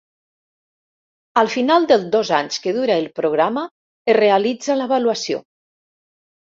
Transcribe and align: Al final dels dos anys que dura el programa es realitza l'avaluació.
Al 1.41 1.51
final 1.57 1.85
dels 1.93 2.07
dos 2.17 2.33
anys 2.39 2.59
que 2.65 2.75
dura 2.81 2.97
el 3.03 3.07
programa 3.21 3.67
es 4.15 4.21
realitza 4.23 4.81
l'avaluació. 4.83 5.45